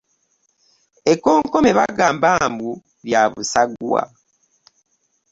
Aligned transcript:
Ekkonkome 1.11 1.71
bagamba 1.77 2.31
mbu 2.53 2.69
lya 3.05 3.21
busagwa. 3.31 4.03